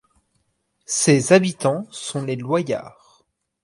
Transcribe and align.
Ses 0.87 1.31
habitants 1.31 1.85
sont 1.91 2.23
les 2.23 2.35
Loyards. 2.35 3.23